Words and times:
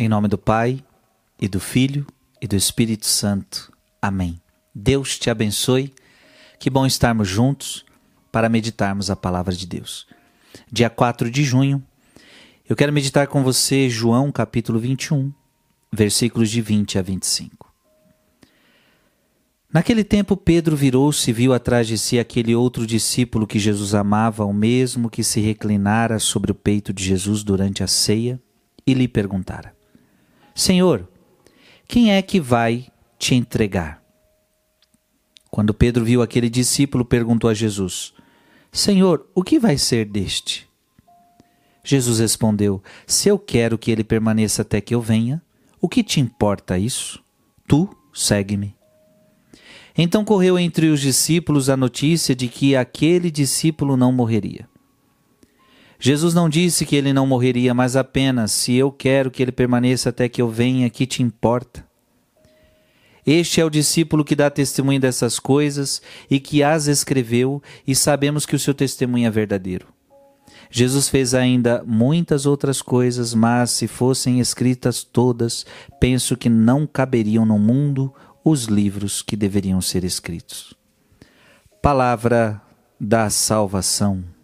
Em 0.00 0.08
nome 0.08 0.28
do 0.28 0.38
Pai, 0.38 0.78
e 1.40 1.48
do 1.48 1.58
Filho, 1.58 2.06
e 2.40 2.46
do 2.46 2.54
Espírito 2.54 3.04
Santo. 3.04 3.72
Amém. 4.00 4.40
Deus 4.72 5.18
te 5.18 5.28
abençoe. 5.28 5.92
Que 6.60 6.70
bom 6.70 6.86
estarmos 6.86 7.26
juntos 7.26 7.84
para 8.30 8.48
meditarmos 8.48 9.10
a 9.10 9.16
palavra 9.16 9.52
de 9.52 9.66
Deus. 9.66 10.06
Dia 10.70 10.88
4 10.88 11.28
de 11.28 11.42
junho, 11.42 11.82
eu 12.68 12.76
quero 12.76 12.92
meditar 12.92 13.26
com 13.26 13.42
você 13.42 13.90
João 13.90 14.30
capítulo 14.30 14.78
21, 14.78 15.32
versículos 15.92 16.48
de 16.48 16.60
20 16.60 16.96
a 16.96 17.02
25. 17.02 17.74
Naquele 19.72 20.04
tempo, 20.04 20.36
Pedro 20.36 20.76
virou-se 20.76 21.28
e 21.28 21.32
viu 21.34 21.52
atrás 21.52 21.88
de 21.88 21.98
si 21.98 22.20
aquele 22.20 22.54
outro 22.54 22.86
discípulo 22.86 23.48
que 23.48 23.58
Jesus 23.58 23.96
amava, 23.96 24.44
o 24.44 24.52
mesmo 24.52 25.10
que 25.10 25.24
se 25.24 25.40
reclinara 25.40 26.20
sobre 26.20 26.52
o 26.52 26.54
peito 26.54 26.92
de 26.92 27.02
Jesus 27.02 27.42
durante 27.42 27.82
a 27.82 27.88
ceia, 27.88 28.40
e 28.86 28.94
lhe 28.94 29.08
perguntara: 29.08 29.76
Senhor, 30.58 31.08
quem 31.86 32.12
é 32.12 32.20
que 32.20 32.40
vai 32.40 32.88
te 33.16 33.36
entregar? 33.36 34.02
Quando 35.52 35.72
Pedro 35.72 36.04
viu 36.04 36.20
aquele 36.20 36.50
discípulo, 36.50 37.04
perguntou 37.04 37.48
a 37.48 37.54
Jesus: 37.54 38.12
Senhor, 38.72 39.24
o 39.36 39.44
que 39.44 39.60
vai 39.60 39.78
ser 39.78 40.04
deste? 40.04 40.68
Jesus 41.84 42.18
respondeu: 42.18 42.82
Se 43.06 43.28
eu 43.28 43.38
quero 43.38 43.78
que 43.78 43.88
ele 43.88 44.02
permaneça 44.02 44.62
até 44.62 44.80
que 44.80 44.92
eu 44.92 45.00
venha, 45.00 45.40
o 45.80 45.88
que 45.88 46.02
te 46.02 46.18
importa 46.18 46.76
isso? 46.76 47.22
Tu 47.68 47.88
segue-me. 48.12 48.74
Então 49.96 50.24
correu 50.24 50.58
entre 50.58 50.88
os 50.88 51.00
discípulos 51.00 51.70
a 51.70 51.76
notícia 51.76 52.34
de 52.34 52.48
que 52.48 52.74
aquele 52.74 53.30
discípulo 53.30 53.96
não 53.96 54.10
morreria. 54.10 54.68
Jesus 55.98 56.32
não 56.32 56.48
disse 56.48 56.86
que 56.86 56.94
ele 56.94 57.12
não 57.12 57.26
morreria, 57.26 57.74
mas 57.74 57.96
apenas: 57.96 58.52
se 58.52 58.74
eu 58.74 58.92
quero 58.92 59.30
que 59.30 59.42
ele 59.42 59.52
permaneça 59.52 60.10
até 60.10 60.28
que 60.28 60.40
eu 60.40 60.48
venha, 60.48 60.88
que 60.88 61.06
te 61.06 61.22
importa? 61.22 61.86
Este 63.26 63.60
é 63.60 63.64
o 63.64 63.70
discípulo 63.70 64.24
que 64.24 64.36
dá 64.36 64.48
testemunho 64.48 65.00
dessas 65.00 65.38
coisas 65.38 66.00
e 66.30 66.40
que 66.40 66.62
as 66.62 66.86
escreveu, 66.86 67.62
e 67.86 67.94
sabemos 67.94 68.46
que 68.46 68.56
o 68.56 68.58
seu 68.58 68.72
testemunho 68.72 69.26
é 69.26 69.30
verdadeiro. 69.30 69.86
Jesus 70.70 71.08
fez 71.08 71.34
ainda 71.34 71.82
muitas 71.86 72.46
outras 72.46 72.80
coisas, 72.80 73.34
mas 73.34 73.70
se 73.70 73.86
fossem 73.86 74.40
escritas 74.40 75.02
todas, 75.02 75.66
penso 76.00 76.36
que 76.36 76.48
não 76.48 76.86
caberiam 76.86 77.44
no 77.44 77.58
mundo 77.58 78.14
os 78.44 78.64
livros 78.64 79.20
que 79.20 79.36
deveriam 79.36 79.80
ser 79.80 80.04
escritos. 80.04 80.74
Palavra 81.82 82.60
da 82.98 83.28
salvação. 83.30 84.37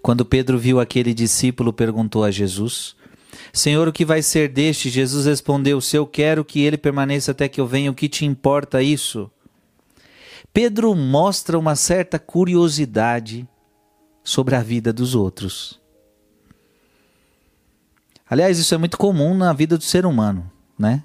Quando 0.00 0.24
Pedro 0.24 0.58
viu 0.58 0.80
aquele 0.80 1.12
discípulo, 1.12 1.72
perguntou 1.72 2.24
a 2.24 2.30
Jesus: 2.30 2.96
Senhor, 3.52 3.88
o 3.88 3.92
que 3.92 4.04
vai 4.04 4.22
ser 4.22 4.48
deste? 4.48 4.90
Jesus 4.90 5.26
respondeu: 5.26 5.80
Se 5.80 5.96
eu 5.96 6.06
quero 6.06 6.44
que 6.44 6.60
ele 6.60 6.76
permaneça 6.76 7.32
até 7.32 7.48
que 7.48 7.60
eu 7.60 7.66
venha, 7.66 7.90
o 7.90 7.94
que 7.94 8.08
te 8.08 8.24
importa 8.24 8.82
isso? 8.82 9.30
Pedro 10.52 10.94
mostra 10.94 11.58
uma 11.58 11.74
certa 11.74 12.18
curiosidade 12.18 13.48
sobre 14.22 14.54
a 14.54 14.62
vida 14.62 14.92
dos 14.92 15.14
outros. 15.14 15.80
Aliás, 18.28 18.58
isso 18.58 18.74
é 18.74 18.78
muito 18.78 18.96
comum 18.96 19.34
na 19.34 19.52
vida 19.52 19.76
do 19.76 19.84
ser 19.84 20.06
humano, 20.06 20.50
né? 20.78 21.02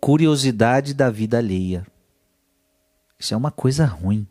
Curiosidade 0.00 0.94
da 0.94 1.10
vida 1.10 1.38
alheia. 1.38 1.86
Isso 3.18 3.34
é 3.34 3.36
uma 3.36 3.50
coisa 3.50 3.84
ruim 3.84 4.26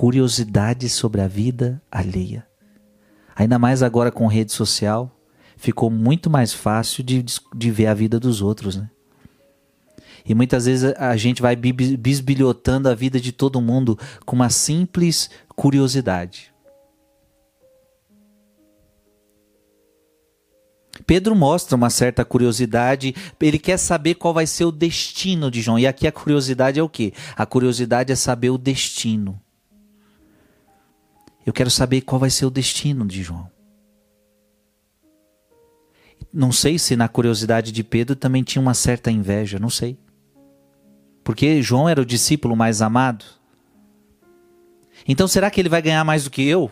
curiosidade 0.00 0.88
sobre 0.88 1.20
a 1.20 1.28
vida 1.28 1.78
alheia. 1.92 2.46
Ainda 3.36 3.58
mais 3.58 3.82
agora 3.82 4.10
com 4.10 4.26
rede 4.26 4.50
social, 4.50 5.14
ficou 5.58 5.90
muito 5.90 6.30
mais 6.30 6.54
fácil 6.54 7.04
de, 7.04 7.22
de 7.54 7.70
ver 7.70 7.86
a 7.86 7.92
vida 7.92 8.18
dos 8.18 8.40
outros, 8.40 8.76
né? 8.76 8.88
E 10.24 10.34
muitas 10.34 10.64
vezes 10.64 10.94
a 10.96 11.14
gente 11.18 11.42
vai 11.42 11.54
bisbilhotando 11.54 12.88
a 12.88 12.94
vida 12.94 13.20
de 13.20 13.30
todo 13.30 13.60
mundo 13.60 13.98
com 14.24 14.34
uma 14.34 14.48
simples 14.48 15.28
curiosidade. 15.54 16.50
Pedro 21.06 21.36
mostra 21.36 21.76
uma 21.76 21.90
certa 21.90 22.24
curiosidade, 22.24 23.14
ele 23.38 23.58
quer 23.58 23.76
saber 23.76 24.14
qual 24.14 24.32
vai 24.32 24.46
ser 24.46 24.64
o 24.64 24.72
destino 24.72 25.50
de 25.50 25.60
João. 25.60 25.78
E 25.78 25.86
aqui 25.86 26.06
a 26.06 26.12
curiosidade 26.12 26.80
é 26.80 26.82
o 26.82 26.88
quê? 26.88 27.12
A 27.36 27.44
curiosidade 27.44 28.10
é 28.10 28.16
saber 28.16 28.48
o 28.48 28.56
destino. 28.56 29.38
Eu 31.44 31.52
quero 31.52 31.70
saber 31.70 32.02
qual 32.02 32.18
vai 32.18 32.30
ser 32.30 32.46
o 32.46 32.50
destino 32.50 33.06
de 33.06 33.22
João. 33.22 33.50
Não 36.32 36.52
sei 36.52 36.78
se 36.78 36.94
na 36.94 37.08
curiosidade 37.08 37.72
de 37.72 37.82
Pedro 37.82 38.14
também 38.14 38.42
tinha 38.42 38.62
uma 38.62 38.74
certa 38.74 39.10
inveja, 39.10 39.58
não 39.58 39.70
sei. 39.70 39.98
Porque 41.24 41.62
João 41.62 41.88
era 41.88 42.00
o 42.00 42.06
discípulo 42.06 42.54
mais 42.54 42.82
amado. 42.82 43.24
Então 45.08 45.26
será 45.26 45.50
que 45.50 45.60
ele 45.60 45.68
vai 45.68 45.82
ganhar 45.82 46.04
mais 46.04 46.24
do 46.24 46.30
que 46.30 46.46
eu? 46.46 46.70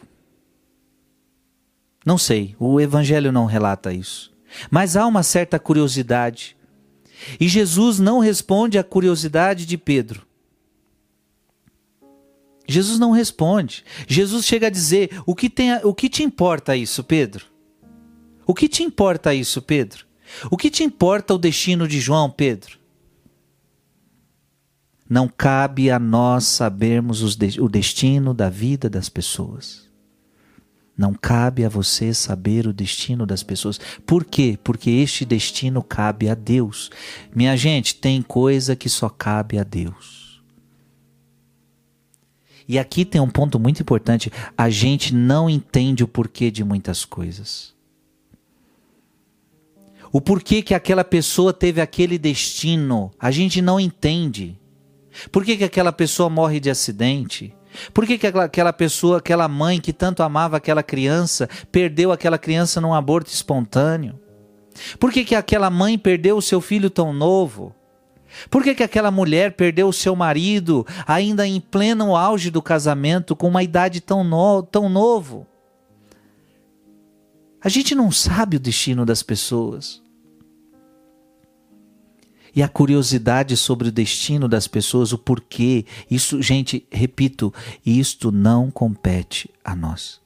Não 2.05 2.19
sei, 2.19 2.55
o 2.59 2.81
evangelho 2.81 3.33
não 3.33 3.47
relata 3.47 3.93
isso. 3.93 4.33
Mas 4.71 4.97
há 4.97 5.07
uma 5.07 5.23
certa 5.23 5.59
curiosidade. 5.59 6.57
E 7.41 7.49
Jesus 7.49 7.99
não 7.99 8.21
responde 8.21 8.79
à 8.79 8.85
curiosidade 8.85 9.67
de 9.67 9.77
Pedro. 9.77 10.28
Jesus 12.69 12.99
não 12.99 13.11
responde. 13.11 13.83
Jesus 14.07 14.45
chega 14.45 14.67
a 14.67 14.71
dizer: 14.71 15.11
o 15.25 15.35
que, 15.35 15.49
tem, 15.49 15.75
o 15.83 15.95
que 15.95 16.09
te 16.09 16.23
importa 16.23 16.77
isso, 16.77 17.03
Pedro? 17.03 17.47
O 18.47 18.55
que 18.55 18.69
te 18.69 18.83
importa 18.83 19.35
isso, 19.35 19.63
Pedro? 19.63 20.07
O 20.51 20.57
que 20.57 20.71
te 20.71 20.85
importa 20.85 21.35
o 21.35 21.39
destino 21.39 21.89
de 21.89 21.99
João, 21.99 22.31
Pedro? 22.31 22.79
Não 25.09 25.27
cabe 25.27 25.91
a 25.91 25.99
nós 25.99 26.45
sabermos 26.45 27.35
de, 27.35 27.59
o 27.61 27.69
destino 27.69 28.35
da 28.35 28.51
vida 28.51 28.91
das 28.91 29.09
pessoas. 29.09 29.89
Não 30.97 31.15
cabe 31.15 31.65
a 31.65 31.69
você 31.69 32.13
saber 32.13 32.67
o 32.67 32.73
destino 32.73 33.25
das 33.25 33.43
pessoas. 33.43 33.81
Por 34.05 34.25
quê? 34.25 34.59
Porque 34.63 34.91
este 34.91 35.25
destino 35.25 35.83
cabe 35.83 36.29
a 36.29 36.35
Deus. 36.35 36.91
Minha 37.35 37.57
gente, 37.57 37.95
tem 37.95 38.21
coisa 38.21 38.77
que 38.77 38.89
só 38.89 39.09
cabe 39.09 39.59
a 39.59 39.63
Deus. 39.63 40.28
E 42.69 42.79
aqui 42.79 43.07
tem 43.07 43.21
um 43.21 43.31
ponto 43.31 43.59
muito 43.59 43.81
importante: 43.81 44.31
a 44.57 44.69
gente 44.69 45.15
não 45.15 45.49
entende 45.49 46.05
o 46.05 46.09
porquê 46.09 46.51
de 46.51 46.63
muitas 46.63 47.05
coisas. 47.05 47.75
O 50.13 50.21
porquê 50.21 50.63
que 50.63 50.75
aquela 50.75 51.05
pessoa 51.05 51.53
teve 51.53 51.81
aquele 51.81 52.19
destino, 52.19 53.11
a 53.19 53.31
gente 53.31 53.61
não 53.61 53.81
entende. 53.81 54.59
Por 55.33 55.45
que, 55.45 55.57
que 55.57 55.65
aquela 55.65 55.93
pessoa 55.93 56.31
morre 56.31 56.61
de 56.61 56.71
acidente? 56.71 57.55
Por 57.93 58.07
que, 58.07 58.17
que 58.17 58.27
aquela 58.27 58.73
pessoa, 58.73 59.19
aquela 59.19 59.47
mãe 59.49 59.81
que 59.81 59.93
tanto 59.93 60.23
amava 60.23 60.57
aquela 60.57 60.83
criança, 60.83 61.49
perdeu 61.71 62.11
aquela 62.11 62.39
criança 62.39 62.81
num 62.81 62.95
aborto 62.95 63.31
espontâneo? 63.31 64.19
Por 64.99 65.13
que, 65.13 65.25
que 65.25 65.35
aquela 65.35 65.69
mãe 65.71 65.99
perdeu 65.99 66.37
o 66.37 66.43
seu 66.43 66.61
filho 66.61 66.89
tão 66.89 67.13
novo? 67.13 67.75
Por 68.51 68.63
que, 68.63 68.75
que 68.75 68.83
aquela 68.83 69.11
mulher 69.11 69.53
perdeu 69.53 69.89
o 69.89 69.93
seu 69.93 70.15
marido 70.15 70.87
ainda 71.07 71.47
em 71.47 71.61
pleno 71.61 72.17
auge 72.17 72.51
do 72.51 72.63
casamento, 72.63 73.35
com 73.35 73.49
uma 73.49 73.63
idade 73.63 74.01
tão, 74.01 74.23
no, 74.23 74.63
tão 74.63 74.89
novo? 74.89 75.47
A 77.61 77.69
gente 77.69 77.95
não 77.95 78.11
sabe 78.13 78.57
o 78.57 78.61
destino 78.61 79.05
das 79.05 79.23
pessoas. 79.23 80.03
E 82.55 82.63
a 82.63 82.69
curiosidade 82.69 83.57
sobre 83.57 83.89
o 83.89 83.93
destino 83.93 84.49
das 84.49 84.67
pessoas, 84.67 85.13
o 85.13 85.19
porquê, 85.19 85.85
isso, 86.11 86.41
gente, 86.41 86.87
repito, 86.91 87.53
isto 87.85 88.33
não 88.33 88.71
compete 88.71 89.51
a 89.65 89.77
nós. 89.77 90.21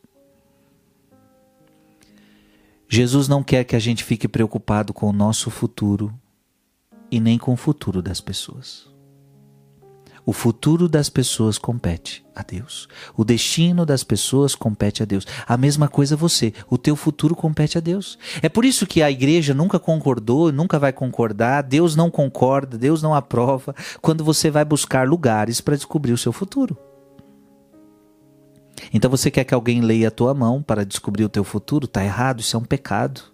Jesus 2.89 3.27
não 3.27 3.43
quer 3.43 3.65
que 3.65 3.75
a 3.75 3.79
gente 3.79 4.05
fique 4.05 4.29
preocupado 4.29 4.93
com 4.93 5.09
o 5.09 5.13
nosso 5.13 5.51
futuro, 5.51 6.13
e 7.13 7.21
nem 7.21 7.37
com 7.37 7.53
o 7.53 7.57
futuro 7.57 8.01
das 8.01 8.23
pessoas. 8.23 8.91
O 10.25 10.33
futuro 10.33 10.89
das 10.89 11.11
pessoas 11.11 11.59
compete 11.59 12.25
a 12.35 12.43
Deus. 12.43 12.89
O 13.15 13.25
destino 13.25 13.85
das 13.85 14.03
pessoas 14.03 14.55
compete 14.55 15.03
a 15.03 15.07
Deus. 15.07 15.27
A 15.47 15.57
mesma 15.57 15.89
coisa 15.89 16.17
você, 16.17 16.55
o 16.71 16.79
teu 16.79 16.97
futuro 16.97 17.35
compete 17.35 17.77
a 17.77 17.81
Deus. 17.81 18.17
É 18.41 18.49
por 18.49 18.65
isso 18.65 18.87
que 18.87 19.03
a 19.03 19.11
igreja 19.11 19.53
nunca 19.53 19.79
concordou, 19.79 20.51
nunca 20.53 20.79
vai 20.79 20.93
concordar, 20.93 21.63
Deus 21.63 21.95
não 21.95 22.09
concorda, 22.09 22.79
Deus 22.79 23.03
não 23.03 23.15
aprova 23.15 23.75
quando 24.01 24.25
você 24.25 24.51
vai 24.51 24.65
buscar 24.65 25.07
lugares 25.07 25.61
para 25.61 25.77
descobrir 25.77 26.13
o 26.13 26.19
seu 26.19 26.33
futuro. 26.33 26.79
Então 28.95 29.11
você 29.11 29.31
quer 29.31 29.45
que 29.45 29.55
alguém 29.55 29.81
leia 29.81 30.09
a 30.09 30.13
tua 30.13 30.33
mão 30.33 30.63
para 30.63 30.87
descobrir 30.87 31.25
o 31.25 31.29
teu 31.29 31.45
futuro? 31.45 31.85
Está 31.85 32.03
errado, 32.03 32.41
isso 32.41 32.57
é 32.57 32.59
um 32.61 32.65
pecado. 32.65 33.32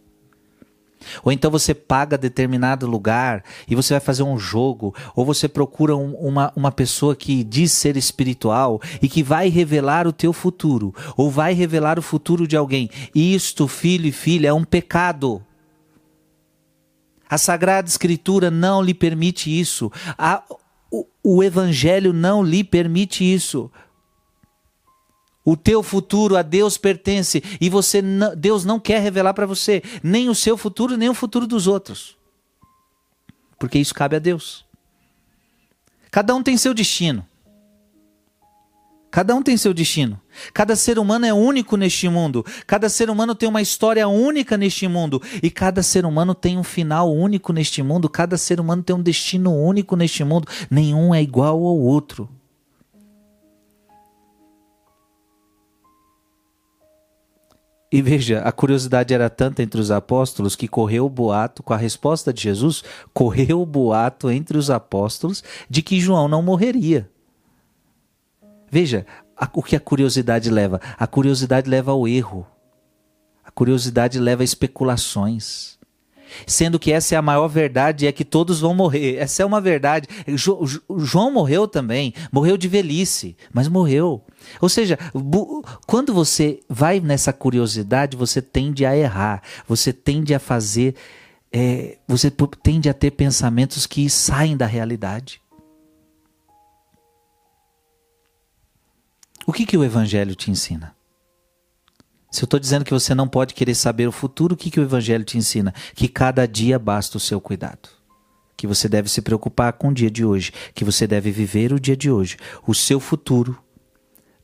Ou 1.23 1.33
então 1.33 1.51
você 1.51 1.75
paga 1.75 2.19
determinado 2.19 2.87
lugar 2.87 3.45
e 3.69 3.75
você 3.75 3.95
vai 3.95 4.01
fazer 4.01 4.23
um 4.23 4.39
jogo, 4.39 4.95
ou 5.15 5.25
você 5.25 5.49
procura 5.49 5.97
um, 5.97 6.15
uma, 6.15 6.53
uma 6.55 6.73
pessoa 6.73 7.15
que 7.15 7.43
diz 7.45 7.73
ser 7.73 7.97
espiritual 7.97 8.81
e 9.01 9.09
que 9.09 9.23
vai 9.23 9.49
revelar 9.49 10.07
o 10.07 10.13
teu 10.13 10.33
futuro, 10.33 10.95
ou 11.17 11.31
vai 11.31 11.53
revelar 11.53 11.99
o 11.99 12.03
futuro 12.03 12.47
de 12.47 12.57
alguém. 12.57 12.91
Isto, 13.15 13.69
filho 13.69 14.07
e 14.07 14.13
filha, 14.13 14.49
é 14.49 14.53
um 14.53 14.65
pecado. 14.65 15.43
A 17.29 17.37
Sagrada 17.37 17.89
Escritura 17.89 18.51
não 18.51 18.83
lhe 18.83 18.95
permite 18.95 19.51
isso. 19.51 19.93
A, 20.17 20.43
o, 20.91 21.07
o 21.23 21.43
Evangelho 21.43 22.13
não 22.13 22.43
lhe 22.43 22.65
permite 22.65 23.23
isso. 23.23 23.71
O 25.51 25.57
teu 25.57 25.83
futuro 25.83 26.37
a 26.37 26.43
Deus 26.43 26.77
pertence 26.77 27.43
e 27.59 27.71
você 27.71 28.03
não, 28.03 28.37
Deus 28.37 28.67
não 28.67 28.79
quer 28.79 29.01
revelar 29.01 29.33
para 29.33 29.47
você 29.47 29.83
nem 30.03 30.29
o 30.29 30.35
seu 30.35 30.59
futuro, 30.59 30.95
nem 30.95 31.09
o 31.09 31.15
futuro 31.15 31.47
dos 31.47 31.67
outros. 31.67 32.19
Porque 33.59 33.79
isso 33.79 33.95
cabe 33.95 34.15
a 34.15 34.19
Deus. 34.19 34.67
Cada 36.11 36.35
um 36.35 36.43
tem 36.43 36.59
seu 36.59 36.75
destino. 36.75 37.27
Cada 39.11 39.35
um 39.35 39.43
tem 39.43 39.57
seu 39.57 39.73
destino. 39.73 40.21
Cada 40.53 40.77
ser 40.77 40.99
humano 40.99 41.25
é 41.25 41.33
único 41.33 41.79
neste 41.79 42.11
mundo. 42.11 42.45
Cada 42.67 42.91
ser 42.91 43.09
humano 43.09 43.35
tem 43.35 43.49
uma 43.49 43.63
história 43.63 44.07
única 44.07 44.55
neste 44.59 44.87
mundo. 44.87 45.19
E 45.43 45.51
cada 45.51 45.83
ser 45.83 46.05
humano 46.05 46.35
tem 46.35 46.59
um 46.59 46.63
final 46.63 47.11
único 47.11 47.55
neste 47.55 47.83
mundo. 47.83 48.07
Cada 48.11 48.37
ser 48.37 48.61
humano 48.61 48.83
tem 48.83 48.95
um 48.95 49.03
destino 49.03 49.57
único 49.57 49.97
neste 49.97 50.23
mundo. 50.25 50.47
Nenhum 50.71 51.15
é 51.15 51.23
igual 51.23 51.55
ao 51.55 51.79
outro. 51.79 52.29
E 57.91 58.03
veja, 58.03 58.41
a 58.41 58.53
curiosidade 58.53 59.15
era 59.15 59.31
tanta 59.31 59.63
entre 59.63 59.81
os 59.81 59.91
apóstolos 59.91 60.55
que 60.55 60.69
correu 60.69 61.07
o 61.07 61.11
boato, 61.11 61.63
com 61.63 61.73
a 61.73 61.77
resposta 61.77 62.33
de 62.33 62.43
Jesus, 62.43 62.85
correu 63.15 63.63
o 63.63 63.67
boato 63.67 64.31
entre 64.31 64.59
os 64.59 64.69
apóstolos 64.69 65.43
de 65.71 65.81
que 65.81 65.99
João 65.99 66.29
não 66.29 66.43
morreria. 66.43 67.11
Veja, 68.71 69.07
a, 69.35 69.49
o 69.55 69.63
que 69.63 69.75
a 69.75 69.81
curiosidade 69.81 70.51
leva? 70.51 70.81
A 70.99 71.07
curiosidade 71.07 71.71
leva 71.71 71.91
ao 71.91 72.07
erro. 72.07 72.47
A 73.43 73.51
curiosidade 73.51 74.19
leva 74.19 74.43
a 74.43 74.45
especulações 74.45 75.78
sendo 76.47 76.79
que 76.79 76.93
essa 76.93 77.15
é 77.15 77.19
a 77.19 77.23
maior 77.23 77.49
verdade, 77.49 78.07
é 78.07 78.13
que 78.13 78.25
todos 78.25 78.61
vão 78.61 78.75
morrer. 78.75 79.17
Essa 79.17 79.43
é 79.43 79.47
uma 79.47 79.61
verdade. 79.61 80.09
Jo, 80.29 80.61
João 80.99 81.31
morreu 81.31 81.67
também, 81.67 82.15
morreu 82.33 82.57
de 82.57 82.69
velhice, 82.69 83.37
mas 83.53 83.69
morreu. 83.69 84.23
Ou 84.61 84.69
seja, 84.69 84.99
quando 85.87 86.13
você 86.13 86.61
vai 86.69 87.01
nessa 87.01 87.33
curiosidade, 87.33 88.17
você 88.17 88.41
tende 88.41 88.85
a 88.85 88.97
errar, 88.97 89.43
você 89.67 89.93
tende 89.93 90.35
a 90.35 90.39
fazer, 90.39 90.95
é, 91.53 91.99
você 92.07 92.31
tende 92.63 92.89
a 92.89 92.95
ter 92.95 93.11
pensamentos 93.13 93.87
que 93.87 94.09
saem 94.09 94.57
da 94.57 94.67
realidade. 94.67 95.41
O 99.47 99.53
que, 99.53 99.65
que 99.65 99.79
o 99.79 99.85
Evangelho 99.85 100.35
te 100.35 100.51
ensina? 100.51 100.98
Se 102.31 102.43
eu 102.43 102.45
estou 102.45 102.61
dizendo 102.61 102.85
que 102.85 102.93
você 102.93 103.15
não 103.15 103.27
pode 103.27 103.55
querer 103.55 103.75
saber 103.75 104.07
o 104.07 104.13
futuro, 104.13 104.55
o 104.55 104.57
que, 104.57 104.71
que 104.71 104.79
o 104.79 104.83
Evangelho 104.83 105.25
te 105.25 105.39
ensina? 105.39 105.73
Que 105.95 106.09
cada 106.09 106.47
dia 106.47 106.79
basta 106.79 107.17
o 107.17 107.21
seu 107.21 107.41
cuidado. 107.41 107.89
Que 108.57 108.67
você 108.67 108.89
deve 108.89 109.09
se 109.09 109.23
preocupar 109.23 109.73
com 109.73 109.89
o 109.89 109.95
dia 109.95 110.11
de 110.11 110.25
hoje. 110.25 110.53
Que 110.75 110.85
você 110.85 111.07
deve 111.07 111.31
viver 111.31 111.73
o 111.73 111.81
dia 111.81 111.97
de 111.97 112.11
hoje. 112.11 112.37
O 112.67 112.75
seu 112.75 113.01
futuro 113.01 113.59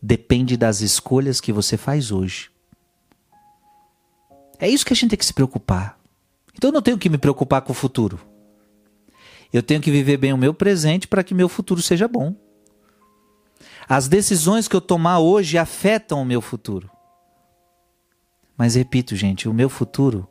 depende 0.01 0.57
das 0.57 0.81
escolhas 0.81 1.41
que 1.41 1.53
você 1.53 1.77
faz 1.77 2.11
hoje. 2.11 2.51
É 4.59 4.69
isso 4.69 4.87
que 4.87 4.93
a 4.93 4.97
gente 4.97 5.11
tem 5.11 5.19
que 5.19 5.27
se 5.27 5.35
preocupar. 5.35 5.99
Então 6.57 6.69
eu 6.69 6.75
não 6.75 6.83
tenho 6.83 6.97
que 6.97 7.11
me 7.11 7.19
preocupar 7.19 7.61
com 7.63 7.73
o 7.73 7.75
futuro. 7.75 8.19
Eu 9.53 9.63
tenho 9.63 9.81
que 9.81 9.91
viver 9.91 10.17
bem 10.17 10.33
o 10.33 10.39
meu 10.39 10.55
presente 10.55 11.07
para 11.07 11.23
que 11.23 11.35
meu 11.35 11.49
futuro 11.49 11.83
seja 11.83 12.09
bom. 12.09 12.35
As 13.89 14.09
decisões 14.09 14.67
que 14.67 14.75
eu 14.75 14.81
tomar 14.81 15.19
hoje 15.19 15.59
afetam 15.59 16.23
o 16.23 16.25
meu 16.25 16.41
futuro. 16.41 16.91
Mas 18.57 18.75
repito, 18.75 19.17
gente, 19.17 19.49
o 19.49 19.55
meu 19.55 19.69
futuro 19.69 20.29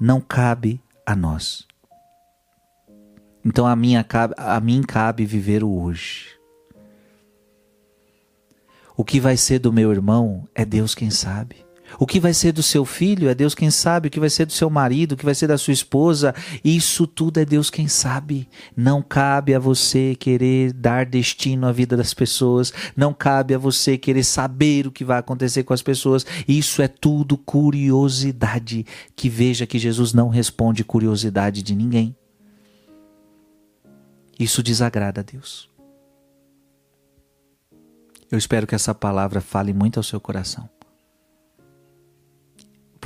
não 0.00 0.20
cabe 0.20 0.80
a 1.04 1.14
nós. 1.14 1.66
Então 3.44 3.66
a, 3.66 3.76
minha, 3.76 4.04
a 4.36 4.60
mim 4.60 4.82
cabe 4.82 5.24
viver 5.24 5.62
o 5.62 5.82
hoje. 5.82 6.36
O 8.96 9.04
que 9.04 9.20
vai 9.20 9.36
ser 9.36 9.58
do 9.58 9.72
meu 9.72 9.92
irmão 9.92 10.48
é 10.54 10.64
Deus 10.64 10.94
quem 10.94 11.10
sabe. 11.10 11.65
O 11.98 12.06
que 12.06 12.20
vai 12.20 12.34
ser 12.34 12.52
do 12.52 12.62
seu 12.62 12.84
filho 12.84 13.28
é 13.28 13.34
Deus 13.34 13.54
quem 13.54 13.70
sabe, 13.70 14.08
o 14.08 14.10
que 14.10 14.20
vai 14.20 14.30
ser 14.30 14.46
do 14.46 14.52
seu 14.52 14.68
marido, 14.68 15.12
o 15.12 15.16
que 15.16 15.24
vai 15.24 15.34
ser 15.34 15.46
da 15.46 15.56
sua 15.56 15.72
esposa, 15.72 16.34
isso 16.64 17.06
tudo 17.06 17.40
é 17.40 17.44
Deus 17.44 17.70
quem 17.70 17.88
sabe. 17.88 18.48
Não 18.76 19.02
cabe 19.02 19.54
a 19.54 19.58
você 19.58 20.14
querer 20.14 20.72
dar 20.72 21.06
destino 21.06 21.66
à 21.66 21.72
vida 21.72 21.96
das 21.96 22.12
pessoas, 22.12 22.72
não 22.96 23.14
cabe 23.14 23.54
a 23.54 23.58
você 23.58 23.96
querer 23.96 24.24
saber 24.24 24.86
o 24.86 24.92
que 24.92 25.04
vai 25.04 25.18
acontecer 25.18 25.62
com 25.62 25.72
as 25.72 25.82
pessoas. 25.82 26.26
Isso 26.46 26.82
é 26.82 26.88
tudo 26.88 27.36
curiosidade. 27.38 28.84
Que 29.14 29.28
veja 29.28 29.66
que 29.66 29.78
Jesus 29.78 30.12
não 30.12 30.28
responde 30.28 30.84
curiosidade 30.84 31.62
de 31.62 31.74
ninguém. 31.74 32.14
Isso 34.38 34.62
desagrada 34.62 35.20
a 35.20 35.24
Deus. 35.24 35.68
Eu 38.30 38.36
espero 38.36 38.66
que 38.66 38.74
essa 38.74 38.94
palavra 38.94 39.40
fale 39.40 39.72
muito 39.72 39.98
ao 39.98 40.02
seu 40.02 40.20
coração. 40.20 40.68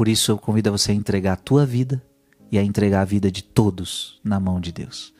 Por 0.00 0.08
isso 0.08 0.32
eu 0.32 0.38
convido 0.38 0.72
você 0.72 0.92
a 0.92 0.94
entregar 0.94 1.34
a 1.34 1.36
tua 1.36 1.66
vida 1.66 2.02
e 2.50 2.58
a 2.58 2.62
entregar 2.64 3.02
a 3.02 3.04
vida 3.04 3.30
de 3.30 3.44
todos 3.44 4.18
na 4.24 4.40
mão 4.40 4.58
de 4.58 4.72
Deus. 4.72 5.12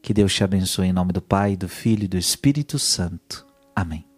Que 0.00 0.14
Deus 0.14 0.32
te 0.32 0.44
abençoe 0.44 0.86
em 0.86 0.92
nome 0.92 1.12
do 1.12 1.20
Pai, 1.20 1.56
do 1.56 1.68
Filho 1.68 2.04
e 2.04 2.06
do 2.06 2.16
Espírito 2.16 2.78
Santo. 2.78 3.44
Amém. 3.74 4.11